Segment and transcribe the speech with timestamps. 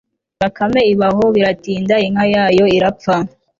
[0.39, 3.15] bakame iba aho, biratinda inka yayo irapfa